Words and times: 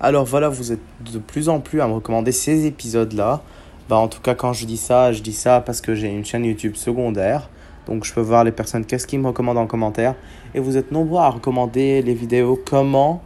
Alors 0.00 0.24
voilà, 0.24 0.48
vous 0.48 0.70
êtes 0.70 0.78
de 1.12 1.18
plus 1.18 1.48
en 1.48 1.58
plus 1.58 1.80
à 1.80 1.88
me 1.88 1.94
recommander 1.94 2.30
ces 2.30 2.66
épisodes-là. 2.66 3.42
Bah, 3.88 3.96
en 3.96 4.06
tout 4.06 4.20
cas, 4.20 4.36
quand 4.36 4.52
je 4.52 4.64
dis 4.64 4.76
ça, 4.76 5.10
je 5.10 5.22
dis 5.22 5.32
ça 5.32 5.60
parce 5.60 5.80
que 5.80 5.96
j'ai 5.96 6.06
une 6.06 6.24
chaîne 6.24 6.44
YouTube 6.44 6.76
secondaire. 6.76 7.50
Donc 7.88 8.04
je 8.04 8.14
peux 8.14 8.20
voir 8.20 8.44
les 8.44 8.52
personnes, 8.52 8.84
qu'est-ce 8.84 9.08
qu'ils 9.08 9.18
me 9.18 9.26
recommandent 9.26 9.58
en 9.58 9.66
commentaire. 9.66 10.14
Et 10.54 10.60
vous 10.60 10.76
êtes 10.76 10.92
nombreux 10.92 11.20
à 11.20 11.30
recommander 11.30 12.02
les 12.02 12.14
vidéos 12.14 12.60
comment 12.64 13.22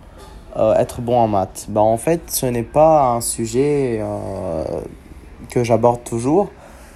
euh, 0.57 0.75
être 0.77 1.03
bon 1.03 1.19
en 1.19 1.29
maths. 1.29 1.67
Bah, 1.69 1.83
en 1.83 1.99
fait, 1.99 2.23
ce 2.29 2.47
n'est 2.47 2.63
pas 2.63 3.17
un 3.17 3.21
sujet 3.21 3.99
euh, 4.01 4.65
que 5.51 5.65
j'aborde 5.65 6.05
toujours, 6.05 6.51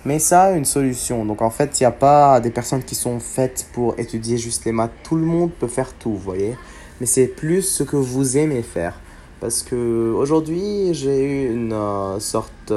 mais 0.07 0.19
ça 0.19 0.45
a 0.45 0.51
une 0.53 0.65
solution. 0.65 1.27
Donc 1.27 1.43
en 1.43 1.51
fait, 1.51 1.79
il 1.79 1.83
n'y 1.83 1.87
a 1.87 1.91
pas 1.91 2.41
des 2.41 2.51
personnes 2.51 2.83
qui 2.83 2.95
sont 2.95 3.21
faites 3.21 3.67
pour 3.75 3.99
étudier 3.99 4.39
juste 4.39 4.65
les 4.65 4.73
maths. 4.73 4.93
Tout 5.03 5.17
le 5.17 5.27
monde 5.27 5.51
peut 5.51 5.69
faire 5.69 5.93
tout, 5.93 6.13
vous 6.13 6.17
voyez. 6.17 6.57
Mais 6.99 7.07
c'est 7.07 7.27
plus 7.27 7.61
ce 7.61 7.83
que 7.83 7.97
vous 7.97 8.39
aimez 8.39 8.63
faire. 8.63 8.95
Parce 9.47 9.63
que 9.63 10.13
aujourd'hui, 10.13 10.93
j'ai 10.93 11.23
eu 11.23 11.55
une 11.55 11.73
euh, 11.73 12.19
sorte 12.19 12.73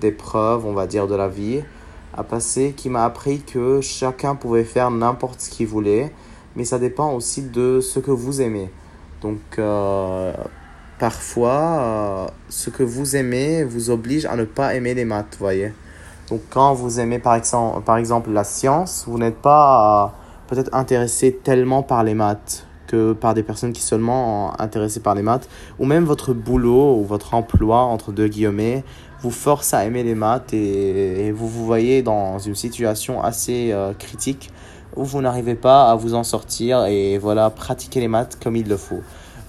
d'épreuve, 0.00 0.64
on 0.64 0.74
va 0.74 0.86
dire, 0.86 1.08
de 1.08 1.16
la 1.16 1.26
vie 1.26 1.60
à 2.16 2.22
passer 2.22 2.72
qui 2.76 2.88
m'a 2.88 3.04
appris 3.04 3.40
que 3.40 3.80
chacun 3.80 4.36
pouvait 4.36 4.62
faire 4.62 4.92
n'importe 4.92 5.40
ce 5.40 5.50
qu'il 5.50 5.66
voulait, 5.66 6.12
mais 6.54 6.64
ça 6.64 6.78
dépend 6.78 7.12
aussi 7.14 7.42
de 7.42 7.80
ce 7.80 7.98
que 7.98 8.12
vous 8.12 8.40
aimez. 8.40 8.70
Donc, 9.22 9.40
euh, 9.58 10.32
parfois, 11.00 11.50
euh, 11.50 12.26
ce 12.48 12.70
que 12.70 12.84
vous 12.84 13.16
aimez 13.16 13.64
vous 13.64 13.90
oblige 13.90 14.24
à 14.26 14.36
ne 14.36 14.44
pas 14.44 14.76
aimer 14.76 14.94
les 14.94 15.04
maths, 15.04 15.36
voyez. 15.40 15.72
Donc, 16.28 16.42
quand 16.48 16.74
vous 16.74 17.00
aimez 17.00 17.18
par 17.18 17.34
exemple, 17.34 17.82
par 17.82 17.96
exemple 17.96 18.30
la 18.30 18.44
science, 18.44 19.02
vous 19.08 19.18
n'êtes 19.18 19.42
pas 19.42 20.04
euh, 20.04 20.08
peut-être 20.46 20.72
intéressé 20.72 21.40
tellement 21.42 21.82
par 21.82 22.04
les 22.04 22.14
maths 22.14 22.68
par 23.20 23.34
des 23.34 23.42
personnes 23.42 23.72
qui 23.72 23.82
seulement 23.82 24.52
sont 24.52 24.62
intéressées 24.62 25.00
par 25.00 25.14
les 25.14 25.22
maths, 25.22 25.48
ou 25.78 25.84
même 25.84 26.04
votre 26.04 26.32
boulot 26.32 26.96
ou 26.96 27.04
votre 27.04 27.34
emploi, 27.34 27.78
entre 27.80 28.12
deux 28.12 28.28
guillemets, 28.28 28.84
vous 29.22 29.30
force 29.30 29.72
à 29.74 29.84
aimer 29.84 30.02
les 30.02 30.14
maths 30.14 30.52
et, 30.52 31.32
vous 31.32 31.48
vous 31.48 31.64
voyez 31.64 32.02
dans 32.02 32.38
une 32.38 32.56
situation 32.56 33.22
assez 33.22 33.74
critique 33.98 34.50
où 34.96 35.04
vous 35.04 35.20
n'arrivez 35.20 35.54
pas 35.54 35.90
à 35.90 35.94
vous 35.94 36.14
en 36.14 36.24
sortir 36.24 36.86
et 36.86 37.18
voilà, 37.18 37.50
pratiquer 37.50 38.00
les 38.00 38.08
maths 38.08 38.38
comme 38.42 38.56
il 38.56 38.68
le 38.68 38.76
faut. 38.76 39.02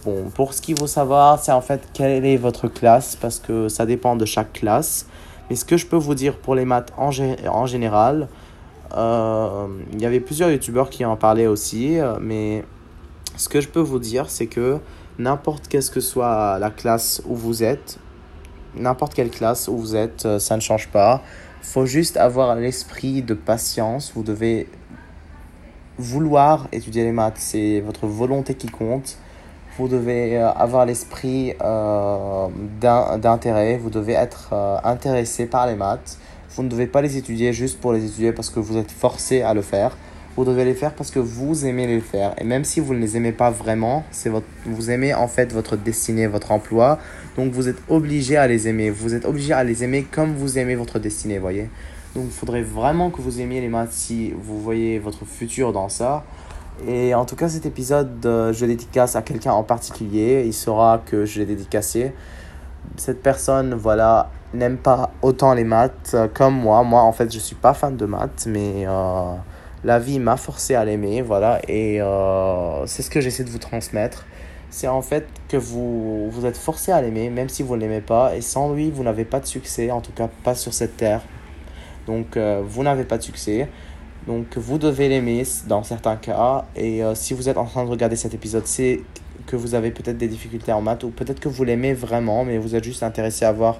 Bon, 0.05 0.29
pour 0.35 0.53
ce 0.53 0.61
qu'il 0.61 0.77
faut 0.77 0.87
savoir, 0.87 1.39
c'est 1.39 1.51
en 1.51 1.61
fait 1.61 1.81
quelle 1.93 2.25
est 2.25 2.37
votre 2.37 2.67
classe 2.67 3.15
parce 3.15 3.39
que 3.39 3.69
ça 3.69 3.85
dépend 3.85 4.15
de 4.15 4.25
chaque 4.25 4.53
classe. 4.53 5.05
Mais 5.49 5.55
ce 5.55 5.65
que 5.65 5.77
je 5.77 5.85
peux 5.85 5.97
vous 5.97 6.15
dire 6.15 6.37
pour 6.37 6.55
les 6.55 6.65
maths 6.65 6.91
en, 6.97 7.09
en 7.49 7.65
général, 7.65 8.27
euh, 8.95 9.67
il 9.93 10.01
y 10.01 10.05
avait 10.05 10.19
plusieurs 10.19 10.49
youtubeurs 10.49 10.89
qui 10.89 11.05
en 11.05 11.15
parlaient 11.15 11.47
aussi, 11.47 11.97
mais 12.21 12.65
ce 13.35 13.49
que 13.49 13.61
je 13.61 13.67
peux 13.67 13.79
vous 13.79 13.99
dire, 13.99 14.29
c'est 14.29 14.47
que 14.47 14.79
n'importe 15.17 15.67
qu'est-ce 15.67 15.91
que 15.91 15.99
soit 15.99 16.59
la 16.59 16.69
classe 16.69 17.21
où 17.25 17.35
vous 17.35 17.63
êtes, 17.63 17.99
n'importe 18.75 19.13
quelle 19.13 19.29
classe 19.29 19.67
où 19.67 19.77
vous 19.77 19.95
êtes, 19.95 20.25
euh, 20.25 20.39
ça 20.39 20.55
ne 20.55 20.61
change 20.61 20.89
pas. 20.89 21.21
faut 21.61 21.85
juste 21.85 22.17
avoir 22.17 22.55
l'esprit 22.55 23.21
de 23.21 23.33
patience. 23.33 24.11
Vous 24.15 24.23
devez 24.23 24.67
vouloir 25.97 26.67
étudier 26.71 27.03
les 27.03 27.11
maths, 27.11 27.37
c'est 27.37 27.79
votre 27.79 28.07
volonté 28.07 28.55
qui 28.55 28.67
compte. 28.67 29.17
Vous 29.77 29.87
devez 29.87 30.37
euh, 30.37 30.51
avoir 30.51 30.85
l'esprit 30.85 31.53
euh, 31.61 32.47
d'intérêt, 32.81 33.77
vous 33.77 33.89
devez 33.89 34.13
être 34.13 34.53
intéressé 34.83 35.45
par 35.45 35.67
les 35.67 35.75
maths. 35.75 36.17
Vous 36.55 36.63
ne 36.63 36.69
devez 36.69 36.85
pas 36.85 37.01
les 37.01 37.17
étudier 37.17 37.51
juste 37.51 37.79
pour 37.79 37.93
les 37.93 38.05
étudier 38.05 38.31
parce 38.31 38.51
que 38.51 38.59
vous 38.59 38.77
êtes 38.77 38.91
forcé 38.91 39.41
à 39.41 39.53
le 39.53 39.63
faire. 39.63 39.97
Vous 40.35 40.45
devez 40.45 40.65
les 40.65 40.73
faire 40.73 40.93
parce 40.93 41.11
que 41.11 41.19
vous 41.19 41.65
aimez 41.65 41.85
les 41.85 41.99
faire. 41.99 42.33
Et 42.39 42.43
même 42.43 42.63
si 42.63 42.79
vous 42.79 42.95
ne 42.95 42.99
les 42.99 43.17
aimez 43.17 43.31
pas 43.31 43.51
vraiment, 43.51 44.03
c'est 44.09 44.29
votre, 44.29 44.47
vous 44.65 44.89
aimez 44.89 45.13
en 45.13 45.27
fait 45.27 45.53
votre 45.53 45.75
destinée, 45.75 46.25
votre 46.25 46.51
emploi. 46.51 46.97
Donc 47.37 47.51
vous 47.51 47.69
êtes 47.69 47.77
obligé 47.87 48.37
à 48.37 48.47
les 48.47 48.67
aimer. 48.67 48.89
Vous 48.89 49.13
êtes 49.13 49.25
obligé 49.25 49.53
à 49.53 49.63
les 49.63 49.83
aimer 49.83 50.07
comme 50.09 50.33
vous 50.33 50.57
aimez 50.57 50.75
votre 50.75 50.97
destinée, 50.97 51.37
voyez. 51.37 51.69
Donc 52.15 52.25
il 52.25 52.31
faudrait 52.31 52.63
vraiment 52.63 53.11
que 53.11 53.21
vous 53.21 53.41
aimiez 53.41 53.61
les 53.61 53.69
maths 53.69 53.91
si 53.91 54.31
vous 54.31 54.59
voyez 54.59 54.97
votre 54.97 55.25
futur 55.25 55.71
dans 55.71 55.89
ça. 55.89 56.23
Et 56.87 57.13
en 57.13 57.25
tout 57.25 57.35
cas, 57.35 57.49
cet 57.49 57.65
épisode, 57.65 58.25
euh, 58.25 58.51
je 58.51 58.65
dédicace 58.65 59.15
à 59.15 59.21
quelqu'un 59.21 59.51
en 59.51 59.63
particulier. 59.63 60.43
Il 60.45 60.53
saura 60.53 61.01
que 61.05 61.25
je 61.25 61.39
l'ai 61.39 61.45
dédicacé. 61.45 62.13
Cette 62.97 63.21
personne, 63.21 63.75
voilà, 63.75 64.31
n'aime 64.53 64.77
pas 64.77 65.11
autant 65.21 65.53
les 65.53 65.63
maths 65.63 66.11
euh, 66.13 66.27
comme 66.33 66.55
moi. 66.55 66.83
Moi, 66.83 67.01
en 67.01 67.11
fait, 67.11 67.31
je 67.31 67.39
suis 67.39 67.55
pas 67.55 67.73
fan 67.73 67.95
de 67.95 68.05
maths, 68.05 68.47
mais 68.47 68.85
euh, 68.87 69.35
la 69.83 69.99
vie 69.99 70.19
m'a 70.19 70.37
forcé 70.37 70.75
à 70.75 70.85
l'aimer, 70.85 71.21
voilà. 71.21 71.59
Et 71.67 71.99
c'est 72.85 73.01
ce 73.01 73.09
que 73.09 73.21
j'essaie 73.21 73.43
de 73.43 73.49
vous 73.49 73.59
transmettre. 73.59 74.25
C'est 74.69 74.87
en 74.87 75.03
fait 75.03 75.27
que 75.49 75.57
vous, 75.57 76.31
vous 76.31 76.47
êtes 76.47 76.57
forcé 76.57 76.91
à 76.91 76.99
l'aimer, 76.99 77.29
même 77.29 77.47
si 77.47 77.61
vous 77.61 77.75
ne 77.75 77.81
l'aimez 77.81 78.01
pas. 78.01 78.35
Et 78.35 78.41
sans 78.41 78.73
lui, 78.73 78.89
vous 78.89 79.03
n'avez 79.03 79.23
pas 79.23 79.39
de 79.39 79.45
succès, 79.45 79.91
en 79.91 80.01
tout 80.01 80.11
cas 80.11 80.27
pas 80.43 80.55
sur 80.55 80.73
cette 80.73 80.97
terre. 80.97 81.21
Donc, 82.07 82.37
euh, 82.37 82.63
vous 82.65 82.81
n'avez 82.81 83.03
pas 83.03 83.19
de 83.19 83.23
succès. 83.23 83.67
Donc, 84.25 84.57
vous 84.57 84.77
devez 84.77 85.09
l'aimer 85.09 85.43
dans 85.67 85.83
certains 85.83 86.15
cas. 86.15 86.65
Et 86.75 87.03
euh, 87.03 87.13
si 87.13 87.33
vous 87.33 87.49
êtes 87.49 87.57
en 87.57 87.65
train 87.65 87.83
de 87.85 87.89
regarder 87.89 88.15
cet 88.15 88.33
épisode, 88.33 88.65
c'est 88.65 89.01
que 89.45 89.55
vous 89.55 89.75
avez 89.75 89.91
peut-être 89.91 90.17
des 90.17 90.27
difficultés 90.27 90.71
en 90.71 90.81
maths 90.81 91.03
ou 91.03 91.09
peut-être 91.09 91.39
que 91.39 91.49
vous 91.49 91.63
l'aimez 91.63 91.93
vraiment, 91.93 92.43
mais 92.43 92.57
vous 92.57 92.75
êtes 92.75 92.83
juste 92.83 93.03
intéressé 93.03 93.45
à 93.45 93.51
voir 93.51 93.79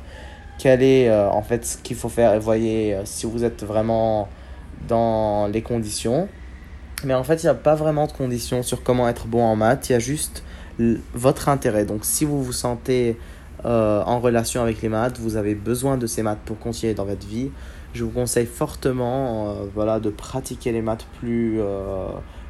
quel 0.59 0.83
est 0.83 1.09
euh, 1.09 1.27
en 1.31 1.41
fait 1.41 1.65
ce 1.65 1.77
qu'il 1.77 1.95
faut 1.95 2.09
faire 2.09 2.33
et 2.35 2.39
voyez 2.39 2.95
si 3.05 3.25
vous 3.25 3.43
êtes 3.43 3.63
vraiment 3.63 4.27
dans 4.87 5.47
les 5.47 5.61
conditions. 5.61 6.27
Mais 7.03 7.13
en 7.13 7.23
fait, 7.23 7.43
il 7.43 7.45
n'y 7.45 7.49
a 7.49 7.55
pas 7.55 7.75
vraiment 7.75 8.07
de 8.07 8.11
conditions 8.11 8.63
sur 8.63 8.83
comment 8.83 9.07
être 9.09 9.27
bon 9.27 9.43
en 9.43 9.55
maths. 9.55 9.89
Il 9.89 9.93
y 9.93 9.95
a 9.95 9.99
juste 9.99 10.43
votre 11.13 11.49
intérêt. 11.49 11.85
Donc, 11.85 12.05
si 12.05 12.25
vous 12.25 12.43
vous 12.43 12.53
sentez 12.53 13.17
en 13.63 14.19
relation 14.19 14.61
avec 14.61 14.81
les 14.81 14.89
maths, 14.89 15.19
vous 15.19 15.37
avez 15.37 15.55
besoin 15.55 15.97
de 15.97 16.05
ces 16.05 16.21
maths 16.21 16.39
pour 16.45 16.59
continuer 16.59 16.93
dans 16.93 17.05
votre 17.05 17.25
vie 17.25 17.49
je 17.93 18.03
vous 18.03 18.09
conseille 18.09 18.45
fortement 18.45 19.49
euh, 19.49 19.53
voilà, 19.73 19.99
de 19.99 20.09
pratiquer 20.09 20.71
les 20.71 20.81
maths 20.81 21.05
plus, 21.19 21.61
euh, 21.61 22.07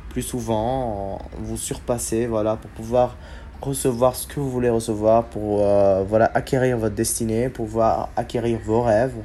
plus 0.09 0.21
souvent, 0.21 1.19
vous 1.37 1.57
surpasser 1.57 2.27
voilà, 2.27 2.55
pour 2.55 2.71
pouvoir 2.71 3.17
recevoir 3.61 4.15
ce 4.15 4.27
que 4.27 4.39
vous 4.39 4.49
voulez 4.49 4.69
recevoir, 4.69 5.25
pour 5.25 5.61
euh, 5.61 6.03
voilà, 6.07 6.31
acquérir 6.33 6.77
votre 6.77 6.95
destinée, 6.95 7.49
pour 7.49 7.65
pouvoir 7.65 8.09
acquérir 8.15 8.59
vos 8.65 8.81
rêves. 8.81 9.15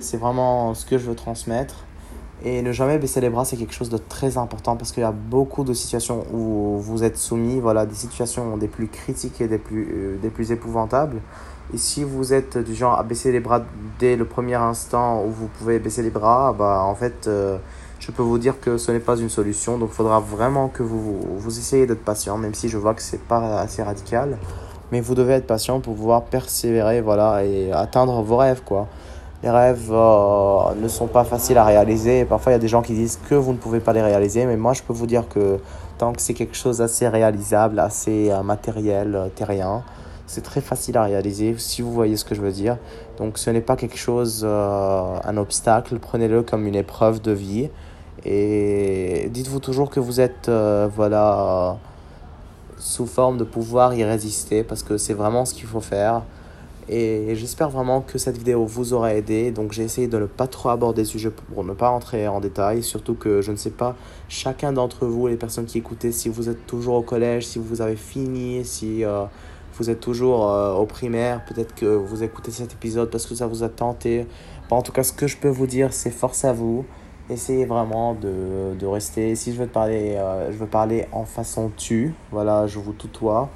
C'est 0.00 0.16
vraiment 0.16 0.74
ce 0.74 0.86
que 0.86 0.98
je 0.98 1.04
veux 1.04 1.14
transmettre. 1.14 1.84
Et 2.42 2.62
ne 2.62 2.72
jamais 2.72 2.98
baisser 2.98 3.20
les 3.20 3.30
bras, 3.30 3.44
c'est 3.44 3.56
quelque 3.56 3.72
chose 3.72 3.88
de 3.88 3.96
très 3.96 4.36
important 4.36 4.76
parce 4.76 4.92
qu'il 4.92 5.02
y 5.02 5.06
a 5.06 5.12
beaucoup 5.12 5.64
de 5.64 5.72
situations 5.72 6.24
où 6.32 6.78
vous 6.78 7.04
êtes 7.04 7.16
soumis, 7.16 7.60
voilà, 7.60 7.86
des 7.86 7.94
situations 7.94 8.56
des 8.56 8.68
plus 8.68 8.88
critiques 8.88 9.40
et 9.40 9.48
des 9.48 9.58
plus, 9.58 10.18
des 10.20 10.28
plus 10.30 10.50
épouvantables. 10.50 11.20
Et 11.72 11.78
si 11.78 12.04
vous 12.04 12.34
êtes 12.34 12.58
du 12.58 12.74
genre 12.74 12.98
à 12.98 13.02
baisser 13.02 13.32
les 13.32 13.40
bras 13.40 13.62
dès 13.98 14.16
le 14.16 14.26
premier 14.26 14.56
instant 14.56 15.24
où 15.24 15.30
vous 15.30 15.48
pouvez 15.58 15.78
baisser 15.78 16.02
les 16.02 16.10
bras, 16.10 16.52
bah 16.52 16.82
en 16.84 16.94
fait, 16.94 17.26
euh, 17.26 17.56
je 17.98 18.10
peux 18.10 18.22
vous 18.22 18.38
dire 18.38 18.60
que 18.60 18.76
ce 18.76 18.92
n'est 18.92 19.00
pas 19.00 19.16
une 19.16 19.30
solution. 19.30 19.78
Donc 19.78 19.90
il 19.92 19.96
faudra 19.96 20.20
vraiment 20.20 20.68
que 20.68 20.82
vous, 20.82 21.18
vous 21.38 21.58
essayez 21.58 21.86
d'être 21.86 22.04
patient, 22.04 22.36
même 22.36 22.54
si 22.54 22.68
je 22.68 22.76
vois 22.76 22.92
que 22.92 23.02
c'est 23.02 23.22
pas 23.22 23.60
assez 23.60 23.82
radical. 23.82 24.36
Mais 24.92 25.00
vous 25.00 25.14
devez 25.14 25.34
être 25.34 25.46
patient 25.46 25.80
pour 25.80 25.94
pouvoir 25.94 26.24
persévérer 26.24 27.00
voilà, 27.00 27.44
et 27.44 27.72
atteindre 27.72 28.20
vos 28.22 28.36
rêves. 28.36 28.62
quoi. 28.62 28.86
Les 29.44 29.50
rêves 29.50 29.90
euh, 29.92 30.74
ne 30.74 30.88
sont 30.88 31.06
pas 31.06 31.24
faciles 31.24 31.58
à 31.58 31.64
réaliser. 31.64 32.24
parfois, 32.24 32.52
il 32.52 32.54
y 32.54 32.56
a 32.56 32.60
des 32.60 32.66
gens 32.66 32.80
qui 32.80 32.94
disent 32.94 33.18
que 33.28 33.34
vous 33.34 33.52
ne 33.52 33.58
pouvez 33.58 33.80
pas 33.80 33.92
les 33.92 34.00
réaliser. 34.00 34.46
Mais 34.46 34.56
moi, 34.56 34.72
je 34.72 34.82
peux 34.82 34.94
vous 34.94 35.06
dire 35.06 35.28
que 35.28 35.58
tant 35.98 36.14
que 36.14 36.22
c'est 36.22 36.32
quelque 36.32 36.56
chose 36.56 36.80
assez 36.80 37.06
réalisable, 37.06 37.78
assez 37.78 38.30
euh, 38.30 38.42
matériel, 38.42 39.30
terrien, 39.36 39.84
c'est 40.26 40.40
très 40.40 40.62
facile 40.62 40.96
à 40.96 41.02
réaliser, 41.02 41.54
si 41.58 41.82
vous 41.82 41.92
voyez 41.92 42.16
ce 42.16 42.24
que 42.24 42.34
je 42.34 42.40
veux 42.40 42.52
dire. 42.52 42.78
Donc 43.18 43.36
ce 43.36 43.50
n'est 43.50 43.60
pas 43.60 43.76
quelque 43.76 43.98
chose, 43.98 44.40
euh, 44.44 45.18
un 45.22 45.36
obstacle, 45.36 45.98
prenez-le 45.98 46.42
comme 46.42 46.66
une 46.66 46.74
épreuve 46.74 47.20
de 47.20 47.32
vie. 47.32 47.68
Et 48.24 49.28
dites-vous 49.30 49.60
toujours 49.60 49.90
que 49.90 50.00
vous 50.00 50.22
êtes, 50.22 50.48
euh, 50.48 50.88
voilà, 50.90 51.76
sous 52.78 53.06
forme 53.06 53.36
de 53.36 53.44
pouvoir 53.44 53.92
y 53.92 54.04
résister, 54.04 54.64
parce 54.64 54.82
que 54.82 54.96
c'est 54.96 55.12
vraiment 55.12 55.44
ce 55.44 55.52
qu'il 55.52 55.66
faut 55.66 55.82
faire. 55.82 56.22
Et 56.88 57.34
j'espère 57.34 57.70
vraiment 57.70 58.02
que 58.02 58.18
cette 58.18 58.36
vidéo 58.36 58.64
vous 58.66 58.92
aura 58.92 59.14
aidé. 59.14 59.50
Donc 59.50 59.72
j'ai 59.72 59.82
essayé 59.82 60.06
de 60.06 60.18
ne 60.18 60.26
pas 60.26 60.46
trop 60.46 60.68
aborder 60.68 61.04
ce 61.04 61.12
sujet 61.12 61.30
pour 61.30 61.64
ne 61.64 61.72
pas 61.72 61.90
entrer 61.90 62.28
en 62.28 62.40
détail. 62.40 62.82
Surtout 62.82 63.14
que 63.14 63.40
je 63.40 63.50
ne 63.50 63.56
sais 63.56 63.70
pas, 63.70 63.96
chacun 64.28 64.72
d'entre 64.72 65.06
vous, 65.06 65.26
les 65.26 65.36
personnes 65.36 65.66
qui 65.66 65.78
écoutez, 65.78 66.12
si 66.12 66.28
vous 66.28 66.48
êtes 66.48 66.66
toujours 66.66 66.96
au 66.96 67.02
collège, 67.02 67.46
si 67.46 67.58
vous 67.58 67.80
avez 67.80 67.96
fini, 67.96 68.64
si... 68.64 69.04
Euh, 69.04 69.24
vous 69.76 69.90
êtes 69.90 69.98
toujours 69.98 70.48
euh, 70.48 70.72
au 70.74 70.86
primaire, 70.86 71.44
peut-être 71.46 71.74
que 71.74 71.86
vous 71.86 72.22
écoutez 72.22 72.52
cet 72.52 72.72
épisode 72.74 73.10
parce 73.10 73.26
que 73.26 73.34
ça 73.34 73.48
vous 73.48 73.64
a 73.64 73.68
tenté. 73.68 74.24
en 74.70 74.82
tout 74.82 74.92
cas, 74.92 75.02
ce 75.02 75.12
que 75.12 75.26
je 75.26 75.36
peux 75.36 75.48
vous 75.48 75.66
dire, 75.66 75.92
c'est 75.92 76.12
force 76.12 76.44
à 76.44 76.52
vous. 76.52 76.84
Essayez 77.28 77.64
vraiment 77.64 78.14
de, 78.14 78.78
de 78.78 78.86
rester. 78.86 79.34
Si 79.34 79.52
je 79.52 79.58
veux 79.58 79.66
parler, 79.66 80.14
euh, 80.16 80.52
je 80.52 80.58
veux 80.58 80.68
parler 80.68 81.06
en 81.10 81.24
façon 81.24 81.72
tu. 81.76 82.14
Voilà, 82.30 82.68
je 82.68 82.78
vous 82.78 82.92
tutoie. 82.92 83.48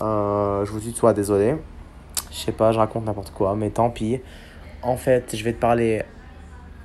Je 0.00 0.70
vous 0.70 0.80
tutoie, 0.80 1.12
désolé. 1.12 1.56
Je 2.30 2.36
sais 2.36 2.52
pas, 2.52 2.72
je 2.72 2.78
raconte 2.78 3.04
n'importe 3.04 3.30
quoi, 3.30 3.54
mais 3.56 3.70
tant 3.70 3.90
pis. 3.90 4.20
En 4.82 4.96
fait, 4.96 5.34
je 5.36 5.44
vais 5.44 5.52
te 5.52 5.60
parler 5.60 6.02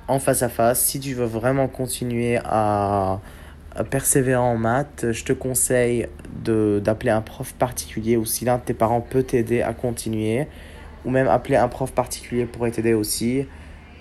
en 0.08 0.18
face 0.18 0.42
à 0.42 0.48
face. 0.48 0.80
Si 0.80 1.00
tu 1.00 1.14
veux 1.14 1.26
vraiment 1.26 1.68
continuer 1.68 2.38
à 2.44 3.20
persévérant 3.82 4.52
en 4.52 4.56
maths, 4.56 5.06
je 5.10 5.24
te 5.24 5.32
conseille 5.32 6.06
d'appeler 6.44 7.10
un 7.10 7.22
prof 7.22 7.52
particulier 7.54 8.16
ou 8.16 8.24
si 8.24 8.44
l'un 8.44 8.58
de 8.58 8.62
tes 8.62 8.74
parents 8.74 9.00
peut 9.00 9.24
t'aider 9.24 9.62
à 9.62 9.72
continuer, 9.72 10.46
ou 11.04 11.10
même 11.10 11.26
appeler 11.26 11.56
un 11.56 11.66
prof 11.66 11.90
particulier 11.92 12.46
pourrait 12.46 12.70
t'aider 12.70 12.94
aussi. 12.94 13.46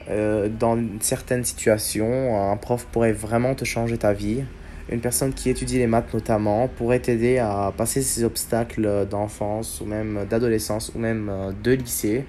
Euh, 0.10 0.50
dans 0.50 0.78
certaines 1.00 1.44
situations, 1.44 2.52
un 2.52 2.58
prof 2.58 2.86
pourrait 2.92 3.14
vraiment 3.14 3.56
te 3.56 3.66
changer 3.66 3.98
ta 3.98 4.14
vie. 4.14 4.44
Une 4.90 5.00
personne 5.00 5.34
qui 5.34 5.50
étudie 5.50 5.78
les 5.78 5.88
maths 5.88 6.14
notamment 6.14 6.68
pourrait 6.68 7.00
t'aider 7.00 7.38
à 7.38 7.74
passer 7.76 8.02
ces 8.02 8.24
obstacles 8.24 9.08
d'enfance 9.10 9.80
ou 9.82 9.86
même 9.86 10.26
d'adolescence 10.30 10.92
ou 10.94 11.00
même 11.00 11.30
euh, 11.30 11.52
de 11.64 11.72
lycée. 11.72 12.26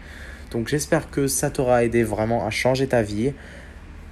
Donc 0.53 0.69
j'espère 0.69 1.11
que 1.11 1.27
ça 1.27 1.51
t'aura 1.51 1.85
aidé 1.85 2.05
vraiment 2.05 2.47
à 2.47 2.51
changer 2.51 2.87
ta 2.87 3.03
vie. 3.03 3.33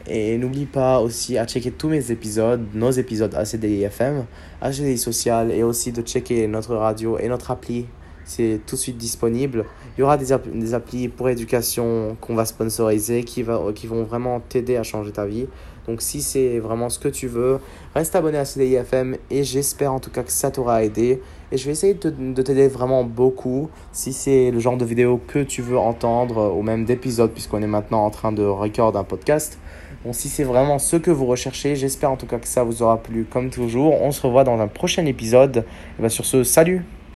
Et 0.08 0.36
n'oublie 0.36 0.66
pas 0.66 1.00
aussi 1.00 1.38
à 1.38 1.46
checker 1.46 1.70
tous 1.70 1.88
mes 1.88 2.10
épisodes, 2.10 2.66
nos 2.74 2.90
épisodes 2.90 3.32
ACDIFM, 3.36 4.24
ACDI 4.60 4.98
Social 4.98 5.52
et 5.52 5.62
aussi 5.62 5.92
de 5.92 6.02
checker 6.02 6.48
notre 6.48 6.74
radio 6.74 7.18
et 7.18 7.28
notre 7.28 7.52
appli. 7.52 7.86
C'est 8.24 8.60
tout 8.66 8.76
de 8.76 8.80
suite 8.80 8.96
disponible. 8.96 9.64
Il 9.96 10.00
y 10.00 10.04
aura 10.04 10.16
des, 10.16 10.34
des 10.54 10.74
applis 10.74 11.08
pour 11.08 11.28
éducation 11.28 12.16
qu'on 12.20 12.34
va 12.34 12.44
sponsoriser 12.44 13.24
qui, 13.24 13.42
va, 13.42 13.60
qui 13.74 13.86
vont 13.86 14.04
vraiment 14.04 14.40
t'aider 14.40 14.76
à 14.76 14.82
changer 14.82 15.12
ta 15.12 15.26
vie. 15.26 15.46
Donc 15.86 16.00
si 16.00 16.22
c'est 16.22 16.58
vraiment 16.58 16.88
ce 16.88 16.98
que 16.98 17.08
tu 17.08 17.26
veux, 17.26 17.58
reste 17.94 18.14
abonné 18.14 18.38
à 18.38 18.44
CDIFM 18.44 19.16
et 19.30 19.42
j'espère 19.42 19.92
en 19.92 19.98
tout 19.98 20.10
cas 20.10 20.22
que 20.22 20.30
ça 20.30 20.50
t'aura 20.50 20.84
aidé. 20.84 21.20
Et 21.50 21.56
je 21.56 21.66
vais 21.66 21.72
essayer 21.72 21.94
de, 21.94 22.42
t'aider 22.42 22.68
vraiment 22.68 23.04
beaucoup 23.04 23.68
si 23.90 24.12
c'est 24.12 24.50
le 24.50 24.60
genre 24.60 24.76
de 24.76 24.84
vidéo 24.84 25.20
que 25.26 25.40
tu 25.40 25.60
veux 25.60 25.78
entendre 25.78 26.54
ou 26.56 26.62
même 26.62 26.84
d'épisodes 26.84 27.30
puisqu'on 27.32 27.62
est 27.62 27.66
maintenant 27.66 28.04
en 28.04 28.10
train 28.10 28.32
de 28.32 28.44
record 28.44 28.96
un 28.96 29.04
podcast. 29.04 29.58
Bon, 30.04 30.12
si 30.12 30.28
c'est 30.28 30.44
vraiment 30.44 30.78
ce 30.78 30.96
que 30.96 31.10
vous 31.10 31.26
recherchez, 31.26 31.76
j'espère 31.76 32.10
en 32.10 32.16
tout 32.16 32.26
cas 32.26 32.38
que 32.38 32.48
ça 32.48 32.62
vous 32.62 32.82
aura 32.82 33.02
plu 33.02 33.24
comme 33.24 33.50
toujours. 33.50 34.00
On 34.02 34.12
se 34.12 34.22
revoit 34.22 34.44
dans 34.44 34.58
un 34.60 34.68
prochain 34.68 35.04
épisode. 35.06 35.64
Et 35.98 36.00
bien 36.00 36.08
sur 36.08 36.24
ce, 36.24 36.44
salut 36.44 36.84